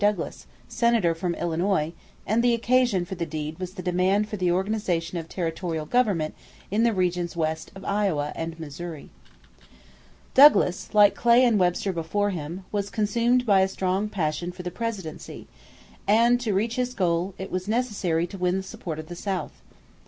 Douglas, 0.01 0.47
Senator 0.67 1.13
from 1.13 1.35
Illinois, 1.35 1.93
and 2.25 2.43
the 2.43 2.55
occasion 2.55 3.05
for 3.05 3.13
the 3.13 3.23
deed 3.23 3.59
was 3.59 3.75
the 3.75 3.83
demand 3.83 4.27
for 4.27 4.35
the 4.35 4.51
organization 4.51 5.19
of 5.19 5.29
territorial 5.29 5.85
government 5.85 6.33
in 6.71 6.81
the 6.81 6.91
regions 6.91 7.37
west 7.37 7.71
of 7.75 7.85
Iowa 7.85 8.33
and 8.35 8.59
Missouri. 8.59 9.11
Douglas, 10.33 10.95
like 10.95 11.13
Clay 11.13 11.45
and 11.45 11.59
Webster 11.59 11.93
before 11.93 12.31
him, 12.31 12.65
was 12.71 12.89
consumed 12.89 13.45
by 13.45 13.59
a 13.61 13.67
strong 13.67 14.09
passion 14.09 14.51
for 14.51 14.63
the 14.63 14.71
presidency, 14.71 15.45
and, 16.07 16.41
to 16.41 16.51
reach 16.51 16.77
his 16.77 16.95
goal, 16.95 17.35
it 17.37 17.51
was 17.51 17.67
necessary 17.67 18.25
to 18.25 18.39
win 18.39 18.57
the 18.57 18.63
support 18.63 18.97
of 18.97 19.05
the 19.07 19.15
South. 19.15 19.61